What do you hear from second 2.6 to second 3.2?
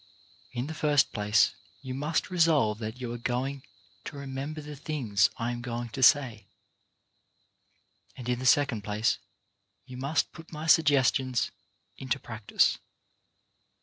that you are